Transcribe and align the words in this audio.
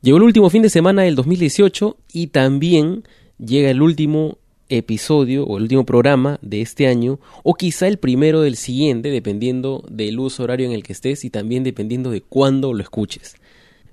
Llegó 0.00 0.18
el 0.18 0.22
último 0.22 0.48
fin 0.48 0.62
de 0.62 0.70
semana 0.70 1.02
del 1.02 1.16
2018 1.16 1.96
y 2.12 2.28
también 2.28 3.02
llega 3.38 3.68
el 3.70 3.82
último 3.82 4.38
episodio 4.68 5.44
o 5.44 5.56
el 5.56 5.64
último 5.64 5.84
programa 5.84 6.38
de 6.40 6.60
este 6.60 6.86
año 6.86 7.18
o 7.42 7.54
quizá 7.54 7.88
el 7.88 7.98
primero 7.98 8.40
del 8.40 8.54
siguiente 8.54 9.10
dependiendo 9.10 9.84
del 9.90 10.20
uso 10.20 10.44
horario 10.44 10.66
en 10.66 10.72
el 10.72 10.84
que 10.84 10.92
estés 10.92 11.24
y 11.24 11.30
también 11.30 11.64
dependiendo 11.64 12.12
de 12.12 12.20
cuándo 12.20 12.72
lo 12.74 12.80
escuches. 12.80 13.34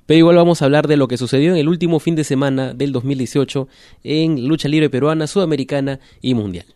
Pero 0.05 0.19
igual 0.19 0.35
vamos 0.35 0.61
a 0.61 0.65
hablar 0.65 0.87
de 0.87 0.97
lo 0.97 1.07
que 1.07 1.17
sucedió 1.17 1.51
en 1.51 1.57
el 1.57 1.67
último 1.67 1.99
fin 1.99 2.15
de 2.15 2.23
semana 2.23 2.75
del 2.75 2.91
2018 2.91 3.67
en 4.03 4.47
lucha 4.47 4.67
libre 4.67 4.91
peruana, 4.91 5.25
sudamericana 5.25 5.99
y 6.21 6.35
mundial. 6.35 6.67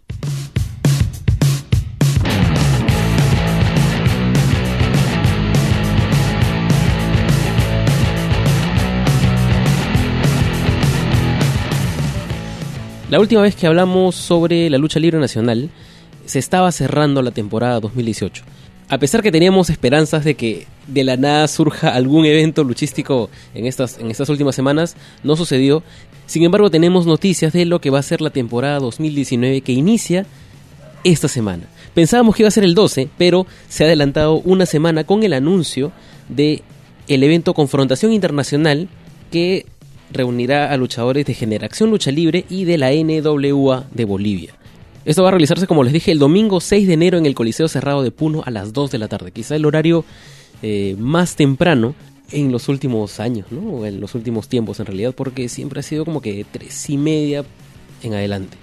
La 13.09 13.19
última 13.19 13.41
vez 13.41 13.55
que 13.55 13.65
hablamos 13.65 14.13
sobre 14.13 14.69
la 14.69 14.77
lucha 14.77 14.99
libre 14.99 15.17
nacional, 15.17 15.71
se 16.25 16.37
estaba 16.37 16.71
cerrando 16.71 17.23
la 17.23 17.31
temporada 17.31 17.79
2018. 17.79 18.43
A 18.87 18.99
pesar 18.99 19.23
que 19.23 19.31
teníamos 19.31 19.71
esperanzas 19.71 20.23
de 20.23 20.35
que 20.35 20.67
de 20.85 21.03
la 21.03 21.17
nada 21.17 21.47
surja 21.47 21.89
algún 21.89 22.27
evento 22.27 22.63
luchístico 22.63 23.31
en 23.55 23.65
estas, 23.65 23.97
en 23.97 24.11
estas 24.11 24.29
últimas 24.29 24.53
semanas, 24.53 24.95
no 25.23 25.35
sucedió. 25.35 25.81
Sin 26.27 26.43
embargo, 26.43 26.69
tenemos 26.69 27.07
noticias 27.07 27.51
de 27.51 27.65
lo 27.65 27.81
que 27.81 27.89
va 27.89 27.97
a 27.97 28.03
ser 28.03 28.21
la 28.21 28.29
temporada 28.29 28.77
2019 28.77 29.61
que 29.61 29.71
inicia 29.71 30.27
esta 31.03 31.27
semana. 31.27 31.63
Pensábamos 31.95 32.35
que 32.35 32.43
iba 32.43 32.49
a 32.49 32.51
ser 32.51 32.63
el 32.63 32.75
12, 32.75 33.09
pero 33.17 33.47
se 33.69 33.83
ha 33.83 33.87
adelantado 33.87 34.35
una 34.35 34.67
semana 34.67 35.03
con 35.03 35.23
el 35.23 35.33
anuncio 35.33 35.91
de 36.27 36.61
el 37.07 37.23
evento 37.23 37.55
Confrontación 37.55 38.13
Internacional 38.13 38.87
que 39.31 39.65
reunirá 40.11 40.71
a 40.71 40.77
luchadores 40.77 41.25
de 41.25 41.33
Generación 41.33 41.89
Lucha 41.89 42.11
Libre 42.11 42.45
y 42.49 42.65
de 42.65 42.77
la 42.77 42.91
NWA 42.91 43.85
de 43.91 44.05
Bolivia. 44.05 44.53
Esto 45.05 45.23
va 45.23 45.29
a 45.29 45.31
realizarse, 45.31 45.67
como 45.67 45.83
les 45.83 45.93
dije, 45.93 46.11
el 46.11 46.19
domingo 46.19 46.59
6 46.59 46.87
de 46.87 46.93
enero 46.93 47.17
en 47.17 47.25
el 47.25 47.35
Coliseo 47.35 47.67
Cerrado 47.67 48.03
de 48.03 48.11
Puno 48.11 48.43
a 48.45 48.51
las 48.51 48.73
2 48.73 48.91
de 48.91 48.97
la 48.97 49.07
tarde. 49.07 49.31
Quizá 49.31 49.55
el 49.55 49.65
horario 49.65 50.05
eh, 50.61 50.95
más 50.99 51.35
temprano 51.35 51.95
en 52.31 52.51
los 52.51 52.69
últimos 52.69 53.19
años, 53.19 53.47
¿no? 53.51 53.85
En 53.85 54.01
los 54.01 54.13
últimos 54.13 54.47
tiempos 54.47 54.79
en 54.79 54.85
realidad, 54.85 55.13
porque 55.15 55.49
siempre 55.49 55.79
ha 55.79 55.83
sido 55.83 56.05
como 56.05 56.21
que 56.21 56.45
tres 56.51 56.89
y 56.89 56.97
media 56.97 57.43
en 58.03 58.13
adelante. 58.13 58.57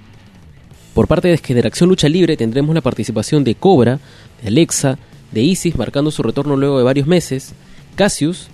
Por 0.95 1.09
parte 1.09 1.29
de 1.29 1.39
Generación 1.39 1.89
Lucha 1.89 2.09
Libre 2.09 2.37
tendremos 2.37 2.75
la 2.75 2.81
participación 2.81 3.45
de 3.45 3.55
Cobra, 3.55 3.99
de 4.43 4.49
Alexa, 4.49 4.99
de 5.33 5.43
Isis, 5.43 5.77
marcando 5.77 6.11
su 6.11 6.23
retorno 6.23 6.57
luego 6.57 6.79
de 6.79 6.85
varios 6.85 7.07
meses, 7.07 7.53
Cassius, 7.97 8.49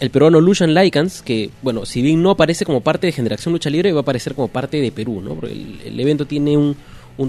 el 0.00 0.10
peruano 0.10 0.40
Lucian 0.40 0.74
Lycans, 0.74 1.22
que, 1.22 1.50
bueno, 1.62 1.84
si 1.84 2.02
bien 2.02 2.22
no 2.22 2.30
aparece 2.30 2.64
como 2.64 2.80
parte 2.80 3.06
de 3.06 3.12
Generación 3.12 3.52
Lucha 3.52 3.70
Libre, 3.70 3.92
va 3.92 4.00
a 4.00 4.02
aparecer 4.02 4.34
como 4.34 4.48
parte 4.48 4.80
de 4.80 4.92
Perú, 4.92 5.20
¿no? 5.20 5.34
Porque 5.34 5.52
el, 5.52 5.98
evento 5.98 6.26
tiene 6.26 6.56
un, 6.56 6.76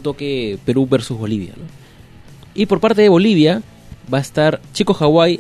toque 0.02 0.60
Perú 0.66 0.88
versus 0.88 1.18
Bolivia, 1.18 1.54
¿no? 1.58 1.64
Y 2.54 2.66
por 2.66 2.80
parte 2.80 3.02
de 3.02 3.10
Bolivia 3.10 3.62
va 4.12 4.20
a 4.20 4.22
estar 4.22 4.62
Chico 4.74 4.96
Hawaii, 5.00 5.40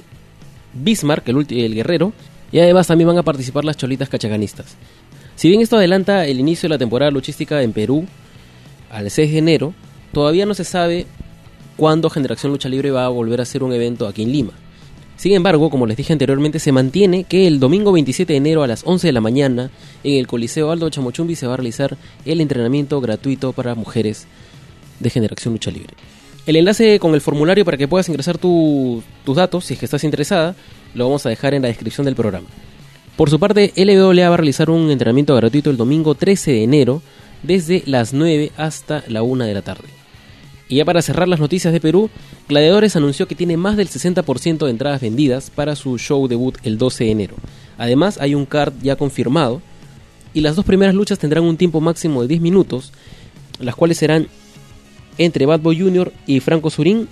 Bismarck, 0.73 1.27
el, 1.30 1.45
el 1.50 1.75
guerrero, 1.75 2.13
y 2.52 2.59
además 2.59 2.88
también 2.88 3.07
van 3.07 3.17
a 3.17 3.23
participar 3.23 3.63
las 3.63 3.77
cholitas 3.77 4.09
cachaganistas. 4.09 4.75
Si 5.35 5.50
bien 5.50 5.61
esto 5.61 5.77
adelanta 5.77 6.25
el 6.25 6.39
inicio 6.39 6.67
de 6.67 6.75
la 6.75 6.80
temporada 6.80 7.11
luchística 7.11 7.61
en 7.61 7.73
Perú 7.73 8.05
al 8.89 9.09
6 9.09 9.31
de 9.31 9.38
enero, 9.38 9.73
todavía 10.11 10.45
no 10.45 10.53
se 10.53 10.63
sabe 10.63 11.05
cuándo 11.77 12.09
Generación 12.09 12.52
Lucha 12.52 12.69
Libre 12.69 12.91
va 12.91 13.05
a 13.05 13.09
volver 13.09 13.39
a 13.39 13.44
hacer 13.44 13.63
un 13.63 13.72
evento 13.72 14.07
aquí 14.07 14.23
en 14.23 14.31
Lima. 14.31 14.53
Sin 15.20 15.34
embargo, 15.34 15.70
como 15.70 15.86
les 15.86 15.98
dije 15.98 16.14
anteriormente, 16.14 16.59
se 16.59 16.72
mantiene 16.72 17.25
que 17.25 17.45
el 17.45 17.59
domingo 17.59 17.92
27 17.92 18.31
de 18.31 18.38
enero 18.38 18.64
a 18.64 18.67
las 18.67 18.84
11 18.86 19.06
de 19.06 19.12
la 19.12 19.20
mañana 19.20 19.70
en 20.02 20.17
el 20.17 20.28
Coliseo 20.28 20.72
Aldo 20.72 20.89
Chamochumbi 20.89 21.36
se 21.36 21.45
va 21.45 21.56
a 21.56 21.58
realizar 21.58 21.98
el 22.23 22.39
entrenamiento 22.39 23.02
gratuito 23.02 23.52
para 23.52 23.75
mujeres 23.75 24.28
de 25.02 25.09
Generación 25.09 25.53
Lucha 25.53 25.72
Libre. 25.72 25.94
El 26.46 26.56
enlace 26.56 27.00
con 27.00 27.16
el 27.16 27.19
formulario 27.19 27.66
para 27.66 27.75
que 27.75 27.90
puedas 27.90 28.08
ingresar 28.08 28.38
tus 28.38 29.03
datos, 29.35 29.66
si 29.66 29.74
es 29.74 29.79
que 29.81 29.88
estás 29.88 30.06
interesada, 30.06 30.56
lo 30.96 31.03
vamos 31.03 31.25
a 31.25 31.29
dejar 31.29 31.53
en 31.53 31.63
la 31.63 31.68
descripción 31.68 32.06
del 32.06 32.16
programa. 32.16 32.47
Por 33.18 33.29
su 33.29 33.41
parte, 33.41 33.74
LWA 33.75 34.29
va 34.29 34.35
a 34.35 34.38
realizar 34.38 34.69
un 34.69 34.90
entrenamiento 34.90 35.35
gratuito 35.35 35.69
el 35.69 35.75
domingo 35.75 36.16
13 36.16 36.52
de 36.52 36.63
enero 36.63 37.02
desde 37.44 37.84
las 37.88 38.13
9 38.13 38.53
hasta 38.56 39.03
la 39.09 39.22
1 39.22 39.44
de 39.44 39.53
la 39.53 39.63
tarde. 39.63 39.98
Y 40.69 40.75
ya 40.75 40.85
para 40.85 41.02
cerrar 41.02 41.28
las 41.28 41.40
noticias 41.40 41.74
de 41.74 41.81
Perú, 41.81 42.12
Gladiadores 42.47 42.96
anunció 42.96 43.28
que 43.28 43.34
tiene 43.34 43.57
más 43.57 43.75
del 43.75 43.90
60% 43.90 44.66
de 44.66 44.69
entradas 44.69 45.02
vendidas 45.02 45.50
para 45.50 45.75
su 45.75 45.97
show 45.97 46.28
debut 46.28 46.57
el 46.63 46.78
12 46.78 47.06
de 47.06 47.12
enero. 47.12 47.35
Además, 47.80 48.19
hay 48.22 48.35
un 48.35 48.46
card 48.46 48.74
ya 48.84 48.96
confirmado 48.96 49.63
y 50.31 50.41
las 50.41 50.56
dos 50.56 50.66
primeras 50.66 50.94
luchas 50.94 51.18
tendrán 51.18 51.44
un 51.44 51.58
tiempo 51.58 51.81
máximo 51.81 52.22
de 52.22 52.28
10 52.28 52.41
minutos, 52.41 52.94
las 53.59 53.75
cuales 53.75 53.97
serán 53.97 54.28
entre 55.18 55.47
Bad 55.47 55.62
Boy 55.62 55.79
Jr. 55.79 56.13
y 56.28 56.40
Franco 56.40 56.69
Surín 56.69 57.08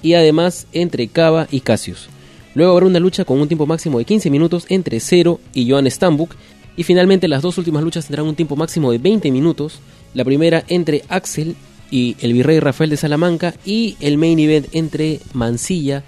y 0.00 0.14
además 0.14 0.68
entre 0.72 1.08
Cava 1.08 1.48
y 1.50 1.60
Cassius. 1.60 2.08
Luego 2.54 2.72
habrá 2.72 2.86
una 2.86 3.00
lucha 3.00 3.24
con 3.24 3.40
un 3.40 3.48
tiempo 3.48 3.66
máximo 3.66 3.98
de 3.98 4.04
15 4.04 4.30
minutos 4.30 4.66
entre 4.68 5.00
Zero 5.00 5.40
y 5.52 5.68
Joan 5.68 5.90
Stambuk 5.90 6.36
y 6.76 6.84
finalmente 6.84 7.26
las 7.26 7.42
dos 7.42 7.58
últimas 7.58 7.82
luchas 7.82 8.06
tendrán 8.06 8.26
un 8.26 8.36
tiempo 8.36 8.54
máximo 8.54 8.92
de 8.92 8.98
20 8.98 9.32
minutos, 9.32 9.80
la 10.14 10.24
primera 10.24 10.62
entre 10.68 11.02
Axel 11.08 11.56
y 11.94 12.16
el 12.18 12.32
virrey 12.32 12.58
Rafael 12.58 12.90
de 12.90 12.96
Salamanca 12.96 13.54
y 13.64 13.96
el 14.00 14.18
main 14.18 14.40
event 14.40 14.66
entre 14.72 15.20
Mansilla 15.32 16.02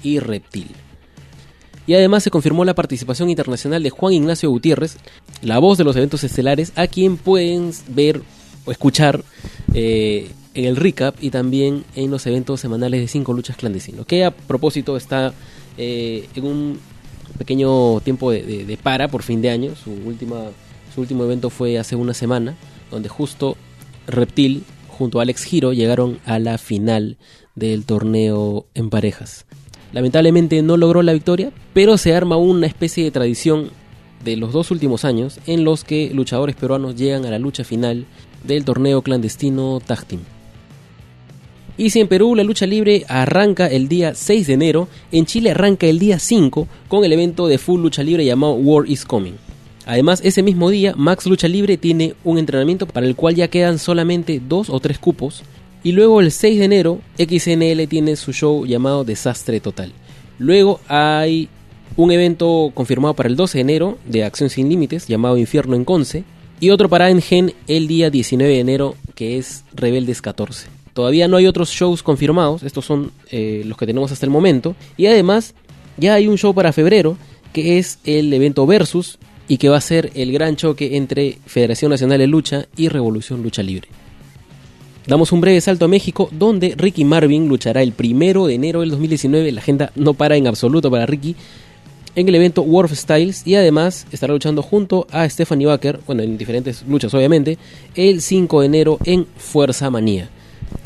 y 0.00 0.20
Reptil. 0.20 0.68
Y 1.84 1.94
además 1.94 2.22
se 2.22 2.30
confirmó 2.30 2.64
la 2.64 2.76
participación 2.76 3.28
internacional 3.28 3.82
de 3.82 3.90
Juan 3.90 4.14
Ignacio 4.14 4.48
Gutiérrez, 4.50 4.98
la 5.42 5.58
voz 5.58 5.78
de 5.78 5.84
los 5.84 5.96
eventos 5.96 6.22
estelares, 6.22 6.72
a 6.76 6.86
quien 6.86 7.16
pueden 7.16 7.72
ver 7.88 8.22
o 8.66 8.70
escuchar 8.70 9.24
eh, 9.74 10.30
en 10.54 10.64
el 10.64 10.76
recap 10.76 11.16
y 11.20 11.30
también 11.30 11.82
en 11.96 12.12
los 12.12 12.24
eventos 12.28 12.60
semanales 12.60 13.00
de 13.00 13.08
cinco 13.08 13.32
luchas 13.32 13.56
clandestinos, 13.56 14.06
que 14.06 14.24
a 14.24 14.30
propósito 14.30 14.96
está 14.96 15.34
eh, 15.76 16.28
en 16.36 16.44
un 16.44 16.78
pequeño 17.36 18.00
tiempo 18.02 18.30
de, 18.30 18.64
de, 18.64 18.76
para 18.76 19.08
por 19.08 19.24
fin 19.24 19.42
de 19.42 19.50
año. 19.50 19.74
Su, 19.74 19.90
última, 19.90 20.36
su 20.94 21.00
último 21.00 21.24
evento 21.24 21.50
fue 21.50 21.80
hace 21.80 21.96
una 21.96 22.14
semana, 22.14 22.54
donde 22.92 23.08
justo 23.08 23.56
Reptil 24.06 24.62
junto 25.02 25.18
a 25.18 25.22
Alex 25.22 25.42
Giro 25.42 25.72
llegaron 25.72 26.20
a 26.26 26.38
la 26.38 26.58
final 26.58 27.16
del 27.56 27.84
torneo 27.84 28.66
en 28.74 28.88
parejas. 28.88 29.46
Lamentablemente 29.92 30.62
no 30.62 30.76
logró 30.76 31.02
la 31.02 31.12
victoria, 31.12 31.50
pero 31.74 31.98
se 31.98 32.14
arma 32.14 32.36
una 32.36 32.68
especie 32.68 33.02
de 33.02 33.10
tradición 33.10 33.70
de 34.24 34.36
los 34.36 34.52
dos 34.52 34.70
últimos 34.70 35.04
años 35.04 35.40
en 35.48 35.64
los 35.64 35.82
que 35.82 36.12
luchadores 36.14 36.54
peruanos 36.54 36.94
llegan 36.94 37.26
a 37.26 37.32
la 37.32 37.40
lucha 37.40 37.64
final 37.64 38.06
del 38.44 38.64
torneo 38.64 39.02
clandestino 39.02 39.80
Tag 39.84 40.04
Team. 40.04 40.20
Y 41.76 41.90
si 41.90 41.98
en 41.98 42.06
Perú 42.06 42.36
la 42.36 42.44
lucha 42.44 42.66
libre 42.66 43.04
arranca 43.08 43.66
el 43.66 43.88
día 43.88 44.14
6 44.14 44.46
de 44.46 44.52
enero, 44.52 44.86
en 45.10 45.26
Chile 45.26 45.50
arranca 45.50 45.88
el 45.88 45.98
día 45.98 46.20
5 46.20 46.68
con 46.86 47.04
el 47.04 47.12
evento 47.12 47.48
de 47.48 47.58
full 47.58 47.80
lucha 47.80 48.04
libre 48.04 48.24
llamado 48.24 48.52
War 48.52 48.88
is 48.88 49.04
Coming. 49.04 49.34
Además, 49.86 50.20
ese 50.24 50.42
mismo 50.42 50.70
día, 50.70 50.94
Max 50.96 51.26
Lucha 51.26 51.48
Libre 51.48 51.76
tiene 51.76 52.14
un 52.24 52.38
entrenamiento 52.38 52.86
para 52.86 53.06
el 53.06 53.16
cual 53.16 53.34
ya 53.34 53.48
quedan 53.48 53.78
solamente 53.78 54.40
dos 54.46 54.70
o 54.70 54.78
tres 54.80 54.98
cupos. 54.98 55.42
Y 55.82 55.92
luego 55.92 56.20
el 56.20 56.30
6 56.30 56.58
de 56.58 56.64
enero, 56.64 57.00
XNL 57.18 57.88
tiene 57.88 58.16
su 58.16 58.32
show 58.32 58.64
llamado 58.64 59.04
Desastre 59.04 59.60
Total. 59.60 59.92
Luego 60.38 60.80
hay 60.88 61.48
un 61.96 62.10
evento 62.10 62.70
confirmado 62.74 63.14
para 63.14 63.28
el 63.28 63.36
12 63.36 63.58
de 63.58 63.62
enero 63.62 63.98
de 64.06 64.24
Acción 64.24 64.50
Sin 64.50 64.68
Límites 64.68 65.08
llamado 65.08 65.36
Infierno 65.36 65.74
en 65.74 65.84
Conce. 65.84 66.24
Y 66.60 66.70
otro 66.70 66.88
para 66.88 67.10
Engen 67.10 67.52
el 67.66 67.88
día 67.88 68.08
19 68.08 68.52
de 68.52 68.60
enero 68.60 68.94
que 69.16 69.38
es 69.38 69.64
Rebeldes 69.74 70.22
14. 70.22 70.68
Todavía 70.94 71.26
no 71.26 71.36
hay 71.36 71.46
otros 71.46 71.70
shows 71.70 72.02
confirmados, 72.02 72.62
estos 72.62 72.84
son 72.84 73.10
eh, 73.30 73.62
los 73.64 73.78
que 73.78 73.86
tenemos 73.86 74.12
hasta 74.12 74.26
el 74.26 74.30
momento. 74.30 74.76
Y 74.96 75.06
además 75.06 75.54
ya 75.96 76.14
hay 76.14 76.28
un 76.28 76.38
show 76.38 76.54
para 76.54 76.72
febrero 76.72 77.16
que 77.52 77.78
es 77.78 77.98
el 78.04 78.32
evento 78.32 78.66
Versus 78.66 79.18
y 79.52 79.58
que 79.58 79.68
va 79.68 79.76
a 79.76 79.82
ser 79.82 80.10
el 80.14 80.32
gran 80.32 80.56
choque 80.56 80.96
entre 80.96 81.36
Federación 81.44 81.90
Nacional 81.90 82.16
de 82.16 82.26
Lucha 82.26 82.68
y 82.74 82.88
Revolución 82.88 83.42
Lucha 83.42 83.62
Libre. 83.62 83.86
Damos 85.06 85.30
un 85.30 85.42
breve 85.42 85.60
salto 85.60 85.84
a 85.84 85.88
México, 85.88 86.30
donde 86.32 86.74
Ricky 86.74 87.04
Marvin 87.04 87.48
luchará 87.48 87.82
el 87.82 87.92
primero 87.92 88.46
de 88.46 88.54
enero 88.54 88.80
del 88.80 88.88
2019. 88.88 89.52
La 89.52 89.60
agenda 89.60 89.92
no 89.94 90.14
para 90.14 90.38
en 90.38 90.46
absoluto 90.46 90.90
para 90.90 91.04
Ricky 91.04 91.36
en 92.16 92.30
el 92.30 92.34
evento 92.34 92.62
World 92.62 92.94
Styles 92.94 93.46
y 93.46 93.54
además 93.54 94.06
estará 94.10 94.32
luchando 94.32 94.62
junto 94.62 95.06
a 95.10 95.28
Stephanie 95.28 95.66
Baker, 95.66 96.00
bueno, 96.06 96.22
en 96.22 96.38
diferentes 96.38 96.82
luchas 96.88 97.12
obviamente, 97.12 97.58
el 97.94 98.22
5 98.22 98.60
de 98.62 98.66
enero 98.66 98.98
en 99.04 99.26
Fuerza 99.36 99.90
Manía. 99.90 100.30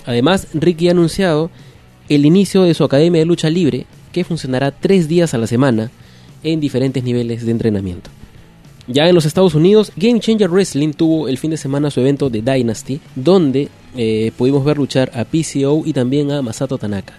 Además, 0.06 0.48
Ricky 0.54 0.88
ha 0.88 0.90
anunciado 0.90 1.52
el 2.08 2.26
inicio 2.26 2.64
de 2.64 2.74
su 2.74 2.82
academia 2.82 3.20
de 3.20 3.26
lucha 3.26 3.48
libre 3.48 3.86
que 4.10 4.24
funcionará 4.24 4.72
tres 4.72 5.06
días 5.06 5.34
a 5.34 5.38
la 5.38 5.46
semana 5.46 5.92
en 6.42 6.58
diferentes 6.58 7.04
niveles 7.04 7.46
de 7.46 7.52
entrenamiento. 7.52 8.10
Ya 8.88 9.08
en 9.08 9.16
los 9.16 9.24
Estados 9.24 9.56
Unidos, 9.56 9.90
Game 9.96 10.20
Changer 10.20 10.48
Wrestling 10.48 10.92
tuvo 10.92 11.26
el 11.26 11.38
fin 11.38 11.50
de 11.50 11.56
semana 11.56 11.90
su 11.90 12.00
evento 12.00 12.30
de 12.30 12.40
Dynasty, 12.40 13.00
donde 13.16 13.68
eh, 13.96 14.30
pudimos 14.36 14.64
ver 14.64 14.76
luchar 14.76 15.10
a 15.12 15.24
PCO 15.24 15.82
y 15.84 15.92
también 15.92 16.30
a 16.30 16.40
Masato 16.40 16.78
Tanaka. 16.78 17.14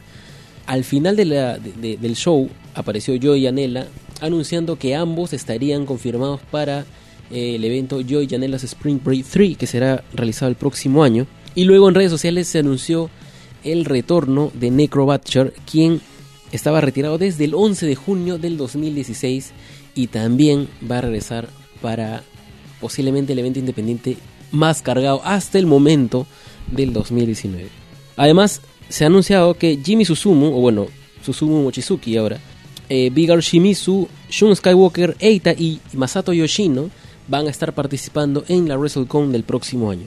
Al 0.66 0.86
final 0.86 1.18
del 1.18 2.16
show 2.16 2.50
apareció 2.74 3.16
Joey 3.22 3.48
Anela 3.48 3.88
anunciando 4.22 4.78
que 4.78 4.96
ambos 4.96 5.34
estarían 5.34 5.86
confirmados 5.86 6.40
para 6.52 6.86
eh, 7.32 7.56
el 7.56 7.64
evento 7.66 8.00
Joy 8.02 8.28
Janela's 8.30 8.64
Spring 8.64 9.00
Break 9.04 9.26
3 9.26 9.58
que 9.58 9.68
será 9.68 10.04
realizado 10.14 10.50
el 10.50 10.56
próximo 10.56 11.04
año. 11.04 11.28
Y 11.54 11.66
luego 11.66 11.90
en 11.90 11.96
redes 11.96 12.12
sociales 12.12 12.48
se 12.48 12.60
anunció 12.60 13.10
el 13.64 13.84
retorno 13.84 14.52
de 14.54 14.72
Necro 14.72 15.08
quien 15.70 16.00
estaba 16.52 16.80
retirado 16.80 17.18
desde 17.18 17.44
el 17.44 17.56
11 17.56 17.86
de 17.86 17.96
junio 17.96 18.38
del 18.38 18.56
2016 18.56 19.52
y 19.96 20.08
también 20.08 20.70
va 20.90 21.00
a 21.00 21.02
regresar 21.02 21.50
para 21.82 22.24
posiblemente 22.82 23.34
el 23.34 23.40
evento 23.40 23.60
independiente 23.60 24.18
más 24.52 24.82
cargado 24.82 25.22
hasta 25.24 25.58
el 25.58 25.66
momento 25.66 26.28
del 26.72 26.94
2019. 26.94 27.70
Además, 28.16 28.62
se 28.90 29.04
ha 29.04 29.08
anunciado 29.08 29.54
que 29.56 29.80
Jimmy 29.84 30.06
Susumu, 30.06 30.58
o 30.58 30.62
bueno, 30.62 30.88
Susumu 31.24 31.64
Mochizuki 31.64 32.18
ahora, 32.18 32.40
eh, 32.90 33.10
Bigar 33.10 33.40
Shimizu, 33.40 34.08
Shun 34.30 34.56
Skywalker, 34.56 35.16
Eita 35.20 35.52
y 35.52 35.80
Masato 35.94 36.32
Yoshino 36.34 36.90
van 37.28 37.48
a 37.48 37.50
estar 37.50 37.74
participando 37.74 38.46
en 38.48 38.68
la 38.68 38.78
WrestleCon 38.78 39.32
del 39.32 39.44
próximo 39.44 39.92
año. 39.92 40.06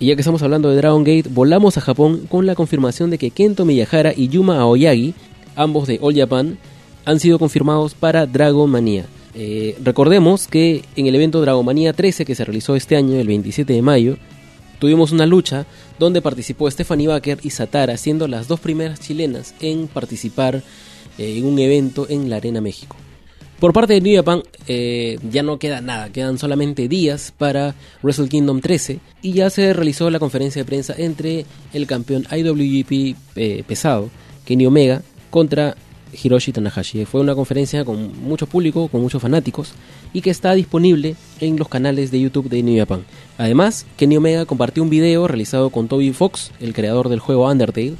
Y 0.00 0.06
ya 0.06 0.14
que 0.14 0.20
estamos 0.20 0.42
hablando 0.42 0.70
de 0.70 0.76
Dragon 0.76 1.04
Gate, 1.04 1.28
volamos 1.28 1.76
a 1.76 1.80
Japón 1.80 2.26
con 2.28 2.46
la 2.46 2.54
confirmación 2.54 3.10
de 3.10 3.18
que 3.18 3.30
Kento 3.30 3.64
Miyahara 3.64 4.12
y 4.16 4.28
Yuma 4.28 4.58
Aoyagi, 4.58 5.14
ambos 5.56 5.88
de 5.88 5.98
All 6.00 6.16
Japan, 6.16 6.58
han 7.04 7.20
sido 7.20 7.38
confirmados 7.38 7.94
para 7.94 8.26
Dragon 8.26 8.70
Mania. 8.70 9.06
Eh, 9.40 9.76
recordemos 9.84 10.48
que 10.48 10.82
en 10.96 11.06
el 11.06 11.14
evento 11.14 11.40
Dragon 11.40 11.64
Mania 11.64 11.92
13 11.92 12.24
que 12.24 12.34
se 12.34 12.44
realizó 12.44 12.74
este 12.74 12.96
año, 12.96 13.20
el 13.20 13.28
27 13.28 13.72
de 13.72 13.82
mayo, 13.82 14.16
tuvimos 14.80 15.12
una 15.12 15.26
lucha 15.26 15.64
donde 15.96 16.20
participó 16.20 16.68
Stephanie 16.68 17.06
Baker 17.06 17.38
y 17.44 17.50
Satara, 17.50 17.96
siendo 17.96 18.26
las 18.26 18.48
dos 18.48 18.58
primeras 18.58 18.98
chilenas 18.98 19.54
en 19.60 19.86
participar 19.86 20.56
eh, 21.18 21.38
en 21.38 21.46
un 21.46 21.56
evento 21.60 22.08
en 22.08 22.28
la 22.28 22.36
Arena 22.36 22.60
México. 22.60 22.96
Por 23.60 23.72
parte 23.72 23.94
de 23.94 24.00
New 24.00 24.16
Japan 24.16 24.42
eh, 24.66 25.20
ya 25.30 25.44
no 25.44 25.60
queda 25.60 25.80
nada, 25.80 26.10
quedan 26.10 26.36
solamente 26.36 26.88
días 26.88 27.32
para 27.38 27.76
Wrestle 28.02 28.28
Kingdom 28.28 28.60
13 28.60 28.98
y 29.22 29.34
ya 29.34 29.50
se 29.50 29.72
realizó 29.72 30.10
la 30.10 30.18
conferencia 30.18 30.62
de 30.62 30.66
prensa 30.66 30.94
entre 30.98 31.46
el 31.72 31.86
campeón 31.86 32.26
IWGP 32.28 33.16
pesado, 33.68 34.10
Kenny 34.44 34.66
Omega, 34.66 35.02
contra 35.30 35.76
Hiroshi 36.12 36.52
Tanahashi. 36.52 37.04
Fue 37.04 37.20
una 37.20 37.34
conferencia 37.34 37.84
con 37.84 38.20
mucho 38.22 38.46
público, 38.46 38.88
con 38.88 39.00
muchos 39.00 39.22
fanáticos 39.22 39.72
y 40.12 40.20
que 40.20 40.30
está 40.30 40.54
disponible 40.54 41.16
en 41.40 41.56
los 41.58 41.68
canales 41.68 42.10
de 42.10 42.20
YouTube 42.20 42.48
de 42.48 42.62
New 42.62 42.78
Japan. 42.78 43.04
Además, 43.36 43.86
Kenny 43.96 44.16
Omega 44.16 44.46
compartió 44.46 44.82
un 44.82 44.90
video 44.90 45.28
realizado 45.28 45.70
con 45.70 45.88
Toby 45.88 46.12
Fox, 46.12 46.52
el 46.60 46.74
creador 46.74 47.08
del 47.08 47.20
juego 47.20 47.50
Undertale, 47.50 47.94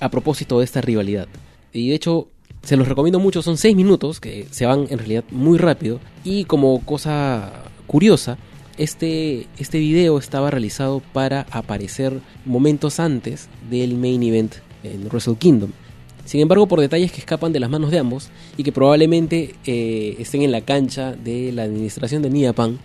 a 0.00 0.10
propósito 0.10 0.58
de 0.58 0.64
esta 0.64 0.80
rivalidad. 0.80 1.28
Y 1.72 1.88
de 1.90 1.94
hecho, 1.94 2.28
se 2.62 2.76
los 2.76 2.88
recomiendo 2.88 3.18
mucho, 3.18 3.42
son 3.42 3.58
6 3.58 3.76
minutos 3.76 4.20
que 4.20 4.46
se 4.50 4.66
van 4.66 4.86
en 4.90 4.98
realidad 4.98 5.24
muy 5.30 5.58
rápido. 5.58 6.00
Y 6.24 6.44
como 6.44 6.80
cosa 6.84 7.52
curiosa, 7.86 8.38
este, 8.78 9.46
este 9.58 9.78
video 9.78 10.18
estaba 10.18 10.50
realizado 10.50 11.02
para 11.12 11.46
aparecer 11.50 12.20
momentos 12.44 13.00
antes 13.00 13.48
del 13.70 13.96
main 13.96 14.22
event 14.22 14.54
en 14.82 15.06
Wrestle 15.06 15.36
Kingdom. 15.36 15.70
Sin 16.24 16.40
embargo, 16.40 16.66
por 16.66 16.80
detalles 16.80 17.12
que 17.12 17.20
escapan 17.20 17.52
de 17.52 17.60
las 17.60 17.70
manos 17.70 17.90
de 17.90 17.98
ambos 17.98 18.30
y 18.56 18.62
que 18.62 18.72
probablemente 18.72 19.54
eh, 19.66 20.16
estén 20.18 20.42
en 20.42 20.52
la 20.52 20.62
cancha 20.62 21.12
de 21.12 21.52
la 21.52 21.64
administración 21.64 22.22
de 22.22 22.30
Niapan, 22.30 22.78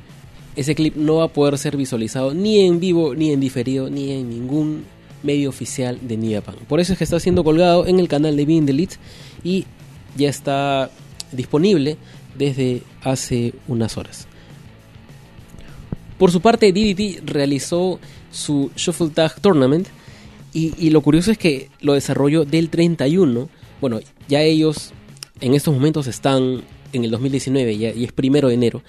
ese 0.55 0.75
clip 0.75 0.95
no 0.95 1.15
va 1.17 1.25
a 1.25 1.27
poder 1.29 1.57
ser 1.57 1.77
visualizado 1.77 2.33
ni 2.33 2.59
en 2.65 2.79
vivo, 2.79 3.15
ni 3.15 3.31
en 3.31 3.39
diferido, 3.39 3.89
ni 3.89 4.11
en 4.11 4.29
ningún 4.29 4.83
medio 5.23 5.49
oficial 5.49 5.99
de 6.01 6.17
New 6.17 6.41
Por 6.67 6.79
eso 6.79 6.93
es 6.93 6.97
que 6.97 7.03
está 7.03 7.19
siendo 7.19 7.43
colgado 7.43 7.85
en 7.85 7.99
el 7.99 8.07
canal 8.07 8.35
de 8.35 8.45
Bindelit 8.45 8.93
y 9.43 9.65
ya 10.15 10.29
está 10.29 10.89
disponible 11.31 11.97
desde 12.37 12.81
hace 13.03 13.53
unas 13.67 13.97
horas. 13.97 14.27
Por 16.17 16.31
su 16.31 16.41
parte, 16.41 16.71
DDT 16.73 17.29
realizó 17.29 17.99
su 18.31 18.71
Shuffle 18.75 19.09
Tag 19.09 19.39
Tournament 19.39 19.87
y, 20.53 20.89
lo 20.89 21.01
curioso 21.01 21.31
es 21.31 21.37
que 21.37 21.69
lo 21.81 21.93
desarrolló 21.93 22.45
del 22.45 22.69
31. 22.69 23.49
Bueno, 23.81 23.99
ya 24.27 24.41
ellos 24.41 24.91
en 25.41 25.53
estos 25.53 25.73
momentos 25.73 26.07
están 26.07 26.63
en 26.91 27.03
el 27.03 27.11
2019 27.11 27.73
y 27.73 28.03
es 28.03 28.11
primero 28.11 28.47
de 28.47 28.55
enero. 28.55 28.83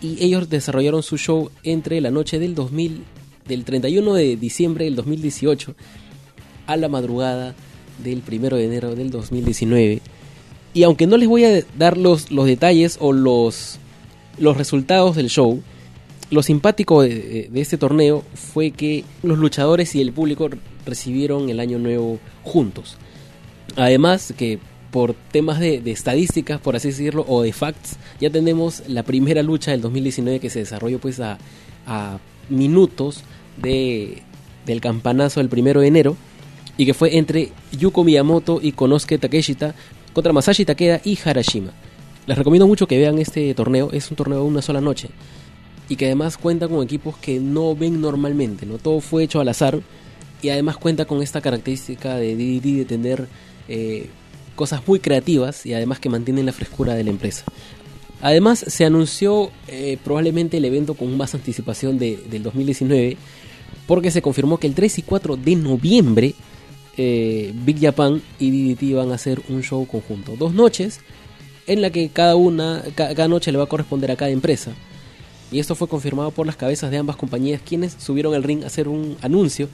Y 0.00 0.22
ellos 0.22 0.50
desarrollaron 0.50 1.02
su 1.02 1.16
show 1.16 1.50
entre 1.62 2.00
la 2.00 2.10
noche 2.10 2.38
del 2.38 2.54
2000 2.54 3.04
del 3.46 3.64
31 3.64 4.14
de 4.14 4.36
diciembre 4.36 4.84
del 4.84 4.96
2018 4.96 5.74
a 6.66 6.76
la 6.76 6.88
madrugada 6.88 7.54
del 8.02 8.22
1 8.26 8.56
de 8.56 8.64
enero 8.64 8.94
del 8.94 9.10
2019. 9.10 10.00
Y 10.74 10.82
aunque 10.84 11.06
no 11.06 11.16
les 11.16 11.28
voy 11.28 11.44
a 11.44 11.64
dar 11.76 11.96
los, 11.96 12.30
los 12.30 12.46
detalles 12.46 12.96
o 13.00 13.12
los, 13.12 13.78
los 14.38 14.56
resultados 14.56 15.16
del 15.16 15.28
show, 15.28 15.62
lo 16.32 16.42
simpático 16.42 17.02
de, 17.02 17.50
este 17.54 17.76
torneo 17.76 18.24
fue 18.34 18.70
que 18.70 19.04
los 19.22 19.38
luchadores 19.38 19.94
y 19.94 20.00
el 20.00 20.12
público 20.12 20.48
recibieron 20.86 21.50
el 21.50 21.60
año 21.60 21.78
nuevo 21.78 22.18
juntos. 22.42 22.96
Además 23.76 24.32
que 24.36 24.58
por 24.90 25.14
temas 25.30 25.60
de, 25.60 25.82
estadísticas, 25.90 26.58
por 26.58 26.74
así 26.74 26.88
decirlo, 26.88 27.26
o 27.28 27.42
de 27.42 27.52
facts, 27.52 27.98
ya 28.18 28.30
tenemos 28.30 28.82
la 28.88 29.02
primera 29.02 29.42
lucha 29.42 29.72
del 29.72 29.82
2019 29.82 30.40
que 30.40 30.48
se 30.48 30.60
desarrolló 30.60 30.98
pues 30.98 31.20
a, 31.20 31.38
minutos 32.48 33.24
de, 33.58 34.22
del 34.64 34.80
campanazo 34.80 35.40
del 35.40 35.50
primero 35.50 35.82
de 35.82 35.88
enero 35.88 36.16
y 36.78 36.86
que 36.86 36.94
fue 36.94 37.18
entre 37.18 37.52
Yuko 37.78 38.04
Miyamoto 38.04 38.58
y 38.62 38.72
Konosuke 38.72 39.18
Takeshita 39.18 39.74
contra 40.14 40.32
Masashi 40.32 40.64
Takeda 40.64 41.02
y 41.04 41.18
Harashima. 41.22 41.72
Les 42.26 42.38
recomiendo 42.38 42.66
mucho 42.66 42.86
que 42.86 42.98
vean 42.98 43.18
este 43.18 43.52
torneo, 43.52 43.90
es 43.92 44.10
un 44.10 44.16
torneo 44.16 44.38
de 44.38 44.44
una 44.44 44.62
sola 44.62 44.80
noche 44.80 45.10
y 45.88 45.96
que 45.96 46.06
además 46.06 46.38
cuenta 46.38 46.68
con 46.68 46.82
equipos 46.82 47.16
que 47.16 47.40
no 47.40 47.74
ven 47.74 48.00
normalmente, 48.00 48.66
no 48.66 48.78
todo 48.78 49.00
fue 49.00 49.24
hecho 49.24 49.40
al 49.40 49.48
azar 49.48 49.80
y 50.42 50.48
además 50.48 50.76
cuenta 50.76 51.04
con 51.04 51.22
esta 51.22 51.40
característica 51.40 52.16
de 52.16 52.34
DDD 52.34 52.78
de 52.78 52.84
tener 52.84 53.28
eh, 53.68 54.08
cosas 54.56 54.86
muy 54.86 54.98
creativas 54.98 55.64
y 55.66 55.74
además 55.74 56.00
que 56.00 56.08
mantienen 56.08 56.46
la 56.46 56.52
frescura 56.52 56.94
de 56.94 57.04
la 57.04 57.10
empresa. 57.10 57.44
Además, 58.20 58.64
se 58.66 58.84
anunció 58.84 59.50
eh, 59.66 59.98
probablemente 60.04 60.56
el 60.56 60.64
evento 60.64 60.94
con 60.94 61.16
más 61.16 61.34
anticipación 61.34 61.98
de, 61.98 62.18
del 62.30 62.44
2019, 62.44 63.16
porque 63.86 64.12
se 64.12 64.22
confirmó 64.22 64.58
que 64.58 64.68
el 64.68 64.74
3 64.74 64.98
y 64.98 65.02
4 65.02 65.36
de 65.36 65.56
noviembre 65.56 66.34
eh, 66.96 67.52
Big 67.64 67.80
Japan 67.80 68.22
y 68.38 68.74
DDT 68.74 68.94
van 68.94 69.10
a 69.10 69.14
hacer 69.14 69.42
un 69.48 69.62
show 69.62 69.86
conjunto. 69.86 70.36
Dos 70.36 70.54
noches 70.54 71.00
en 71.66 71.82
la 71.82 71.90
que 71.90 72.10
cada 72.10 72.36
una, 72.36 72.82
cada 72.94 73.28
noche 73.28 73.50
le 73.50 73.58
va 73.58 73.64
a 73.64 73.68
corresponder 73.68 74.10
a 74.10 74.16
cada 74.16 74.30
empresa. 74.30 74.72
Y 75.52 75.58
esto 75.58 75.74
fue 75.74 75.86
confirmado 75.86 76.30
por 76.30 76.46
las 76.46 76.56
cabezas 76.56 76.90
de 76.90 76.96
ambas 76.96 77.16
compañías, 77.16 77.60
quienes 77.60 77.94
subieron 77.98 78.34
al 78.34 78.42
ring 78.42 78.64
a 78.64 78.68
hacer 78.68 78.88
un 78.88 79.16
anuncio 79.20 79.68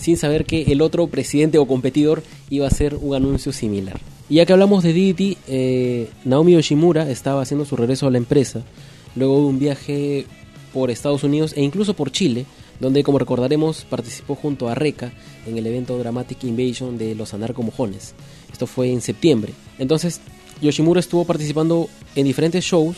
sin 0.00 0.16
saber 0.16 0.44
que 0.44 0.62
el 0.62 0.80
otro 0.80 1.06
presidente 1.08 1.58
o 1.58 1.66
competidor 1.66 2.22
iba 2.48 2.64
a 2.64 2.68
hacer 2.68 2.94
un 2.94 3.14
anuncio 3.14 3.52
similar. 3.52 4.00
Y 4.28 4.36
ya 4.36 4.46
que 4.46 4.52
hablamos 4.52 4.82
de 4.82 4.92
DDT, 4.92 5.38
eh, 5.48 6.10
Naomi 6.24 6.52
Yoshimura 6.52 7.10
estaba 7.10 7.42
haciendo 7.42 7.64
su 7.64 7.76
regreso 7.76 8.06
a 8.06 8.10
la 8.10 8.18
empresa 8.18 8.62
luego 9.14 9.36
de 9.40 9.46
un 9.46 9.58
viaje 9.58 10.26
por 10.72 10.90
Estados 10.90 11.24
Unidos 11.24 11.54
e 11.56 11.62
incluso 11.62 11.94
por 11.94 12.12
Chile, 12.12 12.46
donde 12.80 13.02
como 13.02 13.18
recordaremos 13.18 13.84
participó 13.84 14.34
junto 14.34 14.68
a 14.68 14.74
Reca 14.74 15.12
en 15.46 15.56
el 15.56 15.66
evento 15.66 15.98
Dramatic 15.98 16.44
Invasion 16.44 16.98
de 16.98 17.14
los 17.14 17.34
Anarcomojones. 17.34 18.14
Esto 18.52 18.66
fue 18.66 18.92
en 18.92 19.00
septiembre. 19.00 19.54
Entonces 19.78 20.20
Yoshimura 20.60 21.00
estuvo 21.00 21.24
participando 21.24 21.88
en 22.14 22.26
diferentes 22.26 22.64
shows 22.64 22.96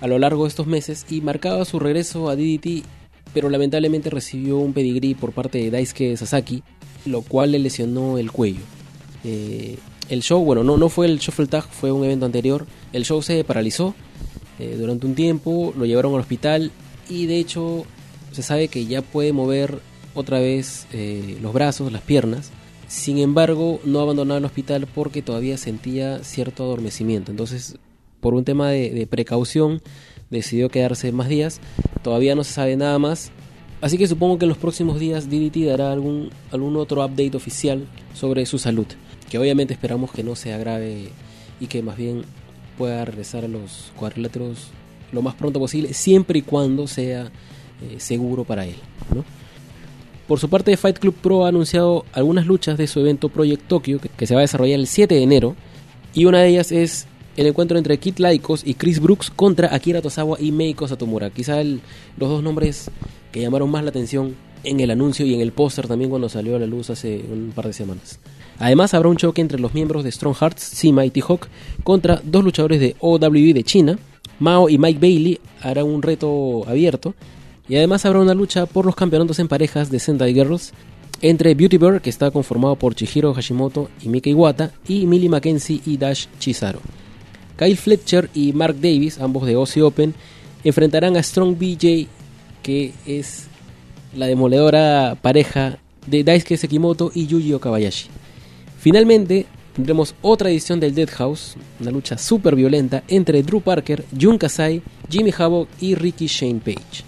a 0.00 0.06
lo 0.06 0.18
largo 0.18 0.44
de 0.44 0.48
estos 0.48 0.66
meses 0.66 1.06
y 1.10 1.20
marcaba 1.20 1.64
su 1.64 1.78
regreso 1.78 2.28
a 2.28 2.36
DDT, 2.36 2.84
pero 3.32 3.48
lamentablemente 3.50 4.10
recibió 4.10 4.58
un 4.58 4.72
pedigrí 4.72 5.14
por 5.14 5.32
parte 5.32 5.58
de 5.58 5.70
Daisuke 5.70 6.16
Sasaki, 6.16 6.62
lo 7.06 7.22
cual 7.22 7.52
le 7.52 7.58
lesionó 7.58 8.18
el 8.18 8.32
cuello. 8.32 8.60
Eh, 9.24 9.78
el 10.08 10.22
show, 10.22 10.44
bueno, 10.44 10.64
no, 10.64 10.76
no 10.76 10.88
fue 10.88 11.06
el 11.06 11.18
Shuffle 11.18 11.46
Tag, 11.46 11.64
fue 11.64 11.92
un 11.92 12.04
evento 12.04 12.26
anterior. 12.26 12.66
El 12.92 13.04
show 13.04 13.22
se 13.22 13.44
paralizó 13.44 13.94
eh, 14.58 14.76
durante 14.78 15.06
un 15.06 15.14
tiempo, 15.14 15.72
lo 15.76 15.86
llevaron 15.86 16.14
al 16.14 16.20
hospital 16.20 16.72
y 17.08 17.26
de 17.26 17.38
hecho 17.38 17.84
se 18.32 18.42
sabe 18.42 18.68
que 18.68 18.86
ya 18.86 19.02
puede 19.02 19.32
mover 19.32 19.80
otra 20.14 20.40
vez 20.40 20.86
eh, 20.92 21.38
los 21.40 21.52
brazos, 21.52 21.92
las 21.92 22.02
piernas. 22.02 22.50
Sin 22.88 23.18
embargo, 23.18 23.80
no 23.84 24.00
abandonó 24.00 24.36
el 24.36 24.44
hospital 24.44 24.88
porque 24.92 25.22
todavía 25.22 25.56
sentía 25.56 26.24
cierto 26.24 26.64
adormecimiento. 26.64 27.30
Entonces, 27.30 27.76
por 28.20 28.34
un 28.34 28.44
tema 28.44 28.70
de, 28.70 29.06
precaución, 29.08 29.80
decidió 30.30 30.68
quedarse 30.68 31.12
más 31.12 31.28
días. 31.28 31.60
Todavía 32.02 32.34
no 32.34 32.44
se 32.44 32.52
sabe 32.52 32.76
nada 32.76 32.98
más. 32.98 33.32
Así 33.80 33.96
que 33.96 34.06
supongo 34.06 34.38
que 34.38 34.44
en 34.44 34.50
los 34.50 34.58
próximos 34.58 35.00
días 35.00 35.30
DDT 35.30 35.66
dará 35.66 35.92
algún, 35.92 36.30
algún 36.50 36.76
otro 36.76 37.04
update 37.04 37.36
oficial 37.36 37.86
sobre 38.14 38.44
su 38.44 38.58
salud 38.58 38.86
que 39.30 39.38
obviamente 39.38 39.72
esperamos 39.72 40.10
que 40.10 40.24
no 40.24 40.34
se 40.34 40.52
agrave 40.52 41.08
y 41.60 41.66
que 41.68 41.82
más 41.82 41.96
bien 41.96 42.22
pueda 42.76 43.04
regresar 43.04 43.44
a 43.44 43.48
los 43.48 43.92
cuadriláteros 43.96 44.68
lo 45.12 45.22
más 45.22 45.34
pronto 45.34 45.58
posible, 45.58 45.94
siempre 45.94 46.40
y 46.40 46.42
cuando 46.42 46.86
sea 46.86 47.30
eh, 47.82 47.96
seguro 47.98 48.44
para 48.44 48.66
él. 48.66 48.74
Por 50.26 50.38
su 50.38 50.48
parte, 50.48 50.76
Fight 50.76 50.98
Club 50.98 51.14
Pro 51.14 51.44
ha 51.44 51.48
anunciado 51.48 52.04
algunas 52.12 52.46
luchas 52.46 52.76
de 52.76 52.86
su 52.86 53.00
evento 53.00 53.28
Project 53.28 53.66
Tokyo, 53.66 53.98
que, 54.16 54.26
se 54.26 54.34
va 54.34 54.40
a 54.40 54.42
desarrollar 54.42 54.78
el 54.78 54.86
7 54.86 55.14
de 55.14 55.22
enero, 55.22 55.56
y 56.12 56.24
una 56.26 56.40
de 56.40 56.48
ellas 56.48 56.72
es 56.72 57.06
el 57.36 57.46
encuentro 57.46 57.78
entre 57.78 57.98
Kit 57.98 58.18
Laikos 58.18 58.62
y 58.66 58.74
Chris 58.74 59.00
Brooks 59.00 59.30
contra 59.30 59.74
Akira 59.74 60.02
Tozawa 60.02 60.36
y 60.40 60.52
Meiko 60.52 60.88
Satomura. 60.88 61.30
Quizá 61.30 61.62
los 61.62 61.80
dos 62.18 62.42
nombres 62.42 62.90
que 63.32 63.40
llamaron 63.40 63.70
más 63.70 63.84
la 63.84 63.90
atención 63.90 64.34
en 64.64 64.80
el 64.80 64.90
anuncio 64.90 65.24
y 65.24 65.34
en 65.34 65.40
el 65.40 65.52
póster 65.52 65.88
también 65.88 66.10
cuando 66.10 66.28
salió 66.28 66.56
a 66.56 66.58
la 66.58 66.66
luz 66.66 66.90
hace 66.90 67.24
un 67.30 67.52
par 67.54 67.66
de 67.66 67.72
semanas. 67.72 68.18
Además 68.58 68.92
habrá 68.92 69.08
un 69.08 69.16
choque 69.16 69.40
entre 69.40 69.58
los 69.58 69.72
miembros 69.72 70.04
de 70.04 70.12
Strong 70.12 70.36
Hearts, 70.36 70.62
Sima 70.62 71.06
y 71.06 71.10
T-Hawk 71.10 71.48
contra 71.82 72.20
dos 72.22 72.44
luchadores 72.44 72.78
de 72.78 72.94
OWE 73.00 73.54
de 73.54 73.64
China. 73.64 73.98
Mao 74.38 74.68
y 74.68 74.76
Mike 74.76 75.00
Bailey 75.00 75.40
harán 75.62 75.86
un 75.86 76.02
reto 76.02 76.68
abierto. 76.68 77.14
Y 77.68 77.76
además 77.76 78.04
habrá 78.04 78.20
una 78.20 78.34
lucha 78.34 78.66
por 78.66 78.84
los 78.84 78.96
campeonatos 78.96 79.38
en 79.38 79.48
parejas 79.48 79.90
de 79.90 79.98
Sentai 79.98 80.34
Girls 80.34 80.72
entre 81.22 81.54
Beauty 81.54 81.76
Bear, 81.76 82.00
que 82.00 82.10
está 82.10 82.30
conformado 82.30 82.76
por 82.76 82.94
Chihiro 82.94 83.32
Hashimoto 83.34 83.88
y 84.02 84.08
Mika 84.08 84.30
Iwata, 84.30 84.72
y 84.88 85.06
Millie 85.06 85.28
Mackenzie 85.28 85.80
y 85.86 85.96
Dash 85.96 86.26
Chizaro. 86.38 86.80
Kyle 87.60 87.76
Fletcher 87.76 88.30
y 88.32 88.54
Mark 88.54 88.76
Davis, 88.80 89.20
ambos 89.20 89.44
de 89.46 89.52
Aussie 89.52 89.82
Open, 89.82 90.14
enfrentarán 90.64 91.14
a 91.18 91.22
Strong 91.22 91.58
BJ, 91.58 92.06
que 92.62 92.94
es 93.04 93.48
la 94.16 94.26
demoledora 94.26 95.18
pareja 95.20 95.76
de 96.06 96.24
Daisuke 96.24 96.56
Sekimoto 96.56 97.12
y 97.14 97.26
Yuji 97.26 97.52
Okabayashi. 97.52 98.08
Finalmente, 98.78 99.44
tendremos 99.74 100.14
otra 100.22 100.48
edición 100.48 100.80
del 100.80 100.94
Dead 100.94 101.10
House, 101.10 101.56
una 101.78 101.90
lucha 101.90 102.16
súper 102.16 102.56
violenta 102.56 103.02
entre 103.08 103.42
Drew 103.42 103.60
Parker, 103.60 104.06
Jun 104.18 104.38
Kasai, 104.38 104.80
Jimmy 105.10 105.34
Havoc 105.36 105.68
y 105.82 105.94
Ricky 105.96 106.28
Shane 106.28 106.60
Page. 106.60 107.04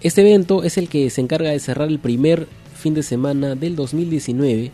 Este 0.00 0.22
evento 0.22 0.64
es 0.64 0.78
el 0.78 0.88
que 0.88 1.08
se 1.10 1.20
encarga 1.20 1.50
de 1.50 1.60
cerrar 1.60 1.86
el 1.86 2.00
primer 2.00 2.48
fin 2.74 2.92
de 2.92 3.04
semana 3.04 3.54
del 3.54 3.76
2019 3.76 4.72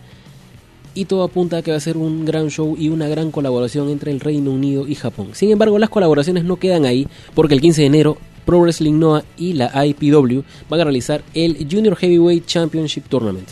y 0.95 1.05
todo 1.05 1.23
apunta 1.23 1.59
a 1.59 1.63
que 1.63 1.71
va 1.71 1.77
a 1.77 1.81
ser 1.81 1.97
un 1.97 2.25
gran 2.25 2.49
show 2.49 2.77
y 2.79 2.89
una 2.89 3.09
gran 3.09 3.31
colaboración 3.31 3.89
entre 3.89 4.11
el 4.11 4.21
Reino 4.21 4.51
Unido 4.51 4.87
y 4.87 4.95
Japón. 4.95 5.31
Sin 5.33 5.51
embargo, 5.51 5.79
las 5.79 5.91
colaboraciones 5.91 6.45
no 6.45 6.57
quedan 6.57 6.85
ahí 6.85 7.07
porque 7.35 7.55
el 7.55 7.61
15 7.61 7.83
de 7.83 7.87
enero 7.87 8.19
Pro 8.45 8.61
Wrestling 8.61 8.99
Noah 8.99 9.25
y 9.37 9.53
la 9.53 9.87
IPW 9.87 10.43
van 10.69 10.81
a 10.81 10.85
realizar 10.85 11.23
el 11.35 11.67
Junior 11.71 11.97
Heavyweight 11.97 12.47
Championship 12.47 13.05
Tournament. 13.09 13.49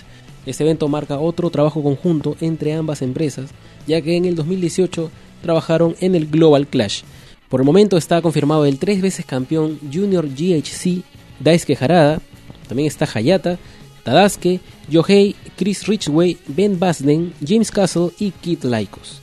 Este 0.47 0.65
evento 0.65 0.89
marca 0.89 1.19
otro 1.19 1.51
trabajo 1.51 1.83
conjunto 1.83 2.37
entre 2.41 2.73
ambas 2.73 3.03
empresas, 3.03 3.51
ya 3.87 4.01
que 4.01 4.17
en 4.17 4.25
el 4.25 4.37
2018 4.37 5.11
trabajaron 5.43 5.97
en 6.01 6.15
el 6.15 6.27
Global 6.29 6.67
Clash. 6.67 7.03
Por 7.49 7.61
el 7.61 7.67
momento 7.67 7.97
está 7.97 8.23
confirmado 8.23 8.65
el 8.65 8.79
tres 8.79 9.01
veces 9.01 9.27
campeón 9.27 9.79
Junior 9.93 10.27
GHC 10.29 11.03
Daisuke 11.41 11.77
Harada, 11.81 12.21
también 12.69 12.87
está 12.87 13.09
Hayata, 13.13 13.59
Tadasuke, 14.07 14.61
Yohei, 14.89 15.35
Chris 15.57 15.89
Richway, 15.89 16.39
Ben 16.47 16.79
Basden, 16.79 17.35
James 17.45 17.73
Castle 17.73 18.11
y 18.21 18.31
Kit 18.31 18.63
Lycos. 18.63 19.21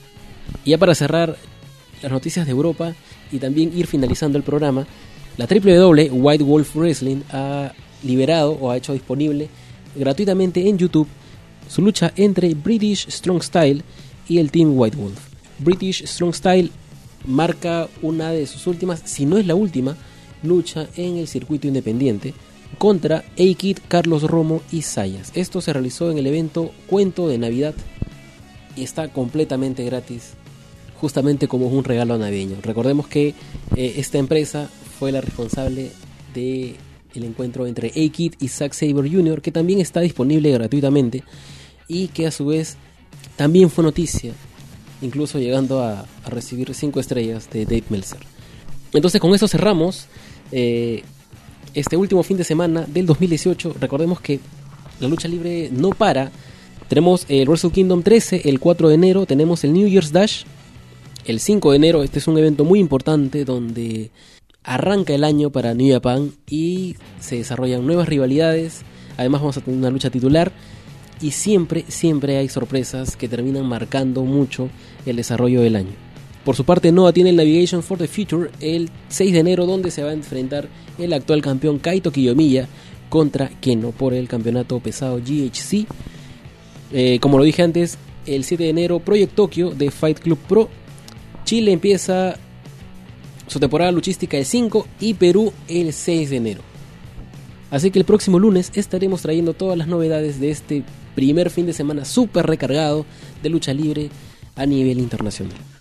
Y 0.66 0.72
ya 0.72 0.78
para 0.78 0.94
cerrar 0.94 1.38
las 2.02 2.12
noticias 2.12 2.46
de 2.46 2.52
Europa 2.52 2.94
y 3.32 3.40
también 3.40 3.72
ir 3.74 3.88
finalizando 3.88 4.38
el 4.38 4.44
programa, 4.44 4.86
la 5.38 5.46
WWE 5.46 6.10
White 6.12 6.44
Wolf 6.44 6.76
Wrestling 6.76 7.22
ha 7.32 7.72
liberado 8.04 8.58
o 8.60 8.72
ha 8.72 8.76
hecho 8.76 8.92
disponible 8.92 9.48
gratuitamente 9.96 10.68
en 10.68 10.78
YouTube 10.78 11.08
su 11.70 11.82
lucha 11.82 12.12
entre 12.18 12.54
British 12.54 13.08
Strong 13.10 13.42
Style 13.42 13.84
y 14.28 14.40
el 14.40 14.52
Team 14.52 14.74
White 14.78 14.98
Wolf. 14.98 15.30
British 15.60 16.04
Strong 16.06 16.34
Style 16.34 16.72
marca 17.26 17.88
una 18.02 18.32
de 18.32 18.46
sus 18.48 18.68
últimas, 18.68 19.02
si 19.06 19.26
no 19.26 19.38
es 19.38 19.48
la 19.48 19.56
última, 19.56 19.96
lucha 20.44 20.90
en 20.98 21.16
el 21.16 21.30
circuito 21.30 21.68
independiente 21.68 22.34
contra 22.78 23.20
A-Kid, 23.34 23.78
Carlos 23.88 24.24
Romo 24.24 24.62
y 24.72 24.82
Sayas. 24.82 25.32
Esto 25.36 25.62
se 25.62 25.74
realizó 25.74 26.12
en 26.12 26.18
el 26.18 26.28
evento 26.28 26.72
Cuento 26.88 27.28
de 27.28 27.38
Navidad 27.38 27.74
y 28.76 28.84
está 28.84 29.08
completamente 29.10 29.84
gratis, 29.84 30.34
justamente 31.00 31.48
como 31.48 31.68
un 31.68 31.84
regalo 31.84 32.18
navideño. 32.18 32.58
Recordemos 32.62 33.08
que 33.08 33.36
eh, 33.76 33.94
esta 33.98 34.18
empresa 34.18 34.70
fue 35.00 35.12
la 35.12 35.22
responsable 35.22 35.92
de 36.34 36.76
el 37.14 37.24
encuentro 37.24 37.68
entre 37.68 37.90
A-Kid 37.90 38.34
y 38.40 38.48
Zack 38.48 38.74
Saber 38.74 39.12
Jr., 39.12 39.42
que 39.42 39.52
también 39.52 39.80
está 39.80 40.00
disponible 40.00 40.52
gratuitamente 40.52 41.24
y 41.88 42.08
que 42.08 42.28
a 42.28 42.32
su 42.32 42.48
vez 42.48 42.78
también 43.36 43.70
fue 43.70 43.84
noticia, 43.84 44.34
incluso 45.02 45.40
llegando 45.40 45.82
a, 45.82 46.06
recibir 46.26 46.74
5 46.74 47.00
estrellas 47.00 47.50
de 47.52 47.66
Dave 47.66 47.84
Meltzer. 47.90 48.20
Entonces 48.94 49.20
con 49.20 49.34
eso 49.36 49.48
cerramos 49.48 50.08
eh, 50.52 51.04
este 51.74 51.98
último 51.98 52.24
fin 52.24 52.38
de 52.38 52.44
semana 52.44 52.86
del 52.88 53.06
2018. 53.06 53.76
Recordemos 53.80 54.20
que 54.20 54.40
la 55.00 55.08
lucha 55.08 55.28
libre 55.28 55.70
no 55.72 55.90
para. 55.90 56.32
Tenemos 56.88 57.26
el 57.30 57.48
Wrestle 57.48 57.72
Kingdom 57.72 58.04
13 58.04 58.42
el 58.46 58.60
4 58.60 58.90
de 58.90 58.96
enero, 58.96 59.26
tenemos 59.26 59.64
el 59.64 59.74
New 59.74 59.88
Year's 59.88 60.12
Dash 60.12 60.44
el 61.26 61.40
5 61.40 61.72
de 61.72 61.78
enero. 61.78 62.04
Este 62.04 62.20
es 62.20 62.28
un 62.28 62.38
evento 62.38 62.66
muy 62.66 62.80
importante 62.80 63.46
donde 63.46 64.12
arranca 64.64 65.14
el 65.14 65.24
año 65.24 65.50
para 65.50 65.74
New 65.74 65.92
Japan 65.92 66.32
y 66.50 66.96
se 67.20 67.38
desarrollan 67.38 67.86
nuevas 67.86 68.08
rivalidades. 68.08 68.82
Además 69.18 69.42
vamos 69.42 69.58
a 69.58 69.62
tener 69.62 69.80
una 69.80 69.90
lucha 69.90 70.10
titular 70.10 70.52
y 71.22 71.32
siempre, 71.32 71.86
siempre 71.88 72.38
hay 72.38 72.50
sorpresas 72.50 73.16
que 73.16 73.30
terminan 73.30 73.66
marcando 73.66 74.24
mucho 74.24 74.70
el 75.06 75.16
desarrollo 75.16 75.62
del 75.62 75.76
año. 75.76 76.03
Por 76.44 76.56
su 76.58 76.66
parte, 76.66 76.92
Noah 76.92 77.14
tiene 77.14 77.30
el 77.30 77.38
Navigation 77.38 77.82
for 77.82 77.98
the 77.98 78.08
Future 78.08 78.50
el 78.60 78.90
6 79.08 79.32
de 79.32 79.40
enero, 79.40 79.66
donde 79.66 79.92
se 79.92 80.04
va 80.04 80.10
a 80.10 80.14
enfrentar 80.14 80.68
el 80.98 81.14
actual 81.14 81.42
campeón 81.42 81.80
Kaito 81.80 82.12
Kiyomiya 82.12 82.68
contra 83.10 83.48
Keno 83.62 83.92
por 83.92 84.14
el 84.14 84.28
campeonato 84.28 84.80
pesado 84.80 85.20
GHC. 85.20 85.88
Eh, 86.92 87.20
como 87.22 87.38
lo 87.38 87.46
dije 87.46 87.64
antes, 87.64 87.98
el 88.26 88.44
7 88.44 88.64
de 88.64 88.70
enero, 88.70 89.00
Project 89.00 89.36
Tokyo 89.36 89.70
de 89.72 89.90
Fight 89.90 90.20
Club 90.20 90.38
Pro. 90.50 90.70
Chile 91.46 91.72
empieza 91.72 92.38
su 93.48 93.60
temporada 93.60 93.92
luchística 93.92 94.38
el 94.38 94.46
5 94.46 94.88
y 95.00 95.14
Perú 95.14 95.54
el 95.70 95.94
6 95.94 96.30
de 96.30 96.36
enero. 96.36 96.62
Así 97.72 97.90
que 97.90 98.00
el 98.00 98.06
próximo 98.06 98.38
lunes 98.38 98.72
estaremos 98.76 99.22
trayendo 99.22 99.54
todas 99.54 99.78
las 99.78 99.88
novedades 99.88 100.40
de 100.40 100.52
este 100.52 100.84
primer 101.16 101.50
fin 101.50 101.66
de 101.66 101.74
semana 101.74 102.06
súper 102.06 102.46
recargado 102.46 103.06
de 103.42 103.50
lucha 103.50 103.74
libre 103.74 104.10
a 104.56 104.66
nivel 104.66 105.00
internacional. 105.00 105.73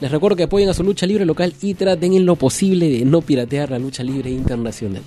Les 0.00 0.10
recuerdo 0.10 0.36
que 0.36 0.42
apoyen 0.44 0.68
a 0.68 0.74
su 0.74 0.82
lucha 0.82 1.06
libre 1.06 1.24
local 1.24 1.54
y 1.62 1.74
traten 1.74 2.14
en 2.14 2.26
lo 2.26 2.36
posible 2.36 2.88
de 2.88 3.04
no 3.04 3.20
piratear 3.20 3.70
la 3.70 3.78
lucha 3.78 4.02
libre 4.02 4.30
internacional. 4.30 5.02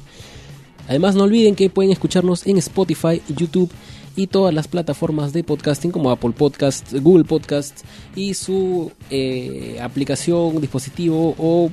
Además 0.88 1.15
no 1.15 1.24
olviden 1.24 1.56
que 1.56 1.70
pueden 1.70 1.91
escucharnos 1.91 2.48
en 2.48 2.58
Spotify, 2.58 3.22
YouTube 3.27 3.70
y 4.15 4.27
todas 4.27 4.53
las 4.53 4.67
plataformas 4.67 5.34
de 5.34 5.44
podcasting 5.44 5.91
como 5.91 6.10
Apple 6.10 6.32
Podcasts, 6.32 7.00
Google 7.01 7.25
Podcasts 7.25 7.84
y 8.15 8.34
su 8.34 8.91
eh, 9.10 9.77
aplicación, 9.82 10.62
dispositivo 10.62 11.36
o 11.38 11.70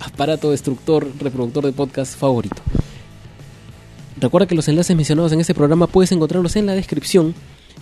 aparato 0.00 0.50
destructor, 0.50 1.06
reproductor 1.20 1.66
de 1.66 1.72
podcast 1.72 2.18
favorito. 2.18 2.62
Recuerda 4.20 4.48
que 4.48 4.54
los 4.54 4.66
enlaces 4.68 4.96
mencionados 4.96 5.32
en 5.32 5.40
este 5.40 5.54
programa 5.54 5.86
puedes 5.86 6.10
encontrarlos 6.10 6.56
en 6.56 6.66
la 6.66 6.74
descripción 6.74 7.34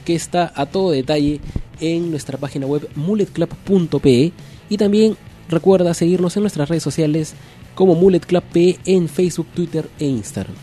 que 0.04 0.14
está 0.14 0.52
a 0.54 0.66
todo 0.66 0.90
detalle 0.90 1.40
en 1.80 2.10
nuestra 2.10 2.38
página 2.38 2.66
web 2.66 2.88
mulletclub.pe 2.96 4.32
y 4.68 4.76
también 4.76 5.16
recuerda 5.48 5.94
seguirnos 5.94 6.36
en 6.36 6.42
nuestras 6.42 6.68
redes 6.68 6.82
sociales 6.82 7.34
como 7.74 7.94
mulletclub.pe 7.94 8.78
en 8.84 9.08
Facebook, 9.08 9.46
Twitter 9.54 9.88
e 9.98 10.06
Instagram. 10.06 10.54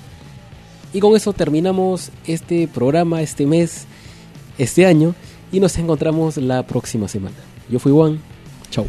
Y 0.93 0.99
con 0.99 1.15
eso 1.15 1.33
terminamos 1.33 2.11
este 2.27 2.67
programa, 2.67 3.21
este 3.21 3.45
mes, 3.45 3.85
este 4.57 4.85
año 4.85 5.15
y 5.51 5.59
nos 5.59 5.77
encontramos 5.77 6.37
la 6.37 6.65
próxima 6.67 7.07
semana. 7.07 7.35
Yo 7.69 7.79
fui 7.79 7.91
Juan, 7.91 8.19
chao. 8.69 8.85